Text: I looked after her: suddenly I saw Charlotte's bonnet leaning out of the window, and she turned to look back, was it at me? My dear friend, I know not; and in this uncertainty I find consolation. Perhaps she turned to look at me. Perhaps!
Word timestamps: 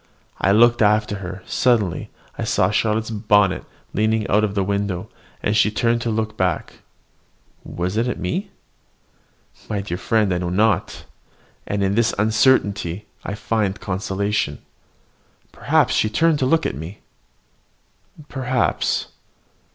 I 0.39 0.51
looked 0.51 0.81
after 0.81 1.17
her: 1.17 1.43
suddenly 1.45 2.09
I 2.35 2.43
saw 2.43 2.71
Charlotte's 2.71 3.11
bonnet 3.11 3.63
leaning 3.93 4.27
out 4.29 4.43
of 4.43 4.55
the 4.55 4.63
window, 4.63 5.11
and 5.43 5.55
she 5.55 5.69
turned 5.69 6.01
to 6.01 6.09
look 6.09 6.35
back, 6.35 6.79
was 7.63 7.97
it 7.97 8.07
at 8.07 8.17
me? 8.17 8.49
My 9.69 9.79
dear 9.81 9.99
friend, 9.99 10.33
I 10.33 10.39
know 10.39 10.49
not; 10.49 11.05
and 11.67 11.83
in 11.83 11.93
this 11.93 12.15
uncertainty 12.17 13.05
I 13.23 13.35
find 13.35 13.79
consolation. 13.79 14.63
Perhaps 15.51 15.93
she 15.93 16.09
turned 16.09 16.39
to 16.39 16.47
look 16.47 16.65
at 16.65 16.73
me. 16.73 17.01
Perhaps! 18.27 19.05